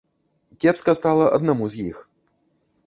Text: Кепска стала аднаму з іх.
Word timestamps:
Кепска 0.65 0.95
стала 1.01 1.25
аднаму 1.39 1.65
з 1.77 1.89
іх. 1.93 2.03